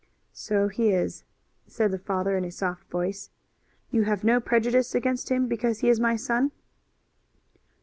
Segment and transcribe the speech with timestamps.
[0.33, 1.25] "So he is,"
[1.67, 3.29] said the father in a soft voice.
[3.91, 6.51] "You have no prejudice against him because he is my son?"